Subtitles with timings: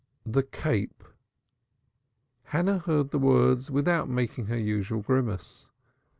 [0.25, 1.03] "The Cape!"
[2.45, 5.67] Hannah heard the words without making her usual grimace.